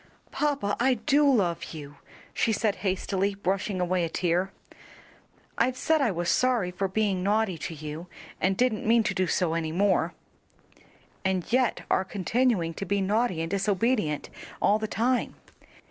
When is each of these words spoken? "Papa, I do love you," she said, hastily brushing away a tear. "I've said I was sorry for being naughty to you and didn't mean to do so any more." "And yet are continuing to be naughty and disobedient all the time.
"Papa, 0.31 0.75
I 0.79 0.95
do 0.95 1.31
love 1.31 1.75
you," 1.75 1.97
she 2.33 2.51
said, 2.51 2.77
hastily 2.77 3.35
brushing 3.35 3.79
away 3.79 4.03
a 4.03 4.09
tear. 4.09 4.51
"I've 5.59 5.77
said 5.77 6.01
I 6.01 6.09
was 6.09 6.27
sorry 6.27 6.71
for 6.71 6.87
being 6.87 7.21
naughty 7.21 7.55
to 7.59 7.75
you 7.75 8.07
and 8.41 8.57
didn't 8.57 8.87
mean 8.87 9.03
to 9.03 9.13
do 9.13 9.27
so 9.27 9.53
any 9.53 9.71
more." 9.71 10.15
"And 11.23 11.45
yet 11.53 11.81
are 11.91 12.03
continuing 12.03 12.73
to 12.81 12.85
be 12.85 12.99
naughty 12.99 13.41
and 13.43 13.51
disobedient 13.51 14.31
all 14.59 14.79
the 14.79 14.87
time. 14.87 15.35